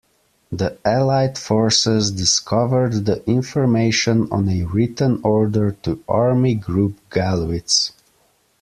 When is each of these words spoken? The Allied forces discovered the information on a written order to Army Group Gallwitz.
The 0.51 0.79
Allied 0.83 1.37
forces 1.37 2.09
discovered 2.09 3.05
the 3.05 3.23
information 3.29 4.27
on 4.31 4.49
a 4.49 4.63
written 4.63 5.19
order 5.23 5.73
to 5.83 6.03
Army 6.09 6.55
Group 6.55 6.97
Gallwitz. 7.11 7.91